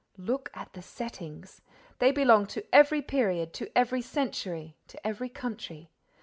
Look 0.17 0.49
at 0.55 0.73
the 0.73 0.81
settings. 0.81 1.61
They 1.99 2.11
belong 2.11 2.47
to 2.47 2.65
every 2.73 3.03
period, 3.03 3.53
to 3.53 3.69
every 3.77 4.01
century, 4.01 4.75
to 4.87 4.99
every 5.05 5.29
country. 5.29 5.91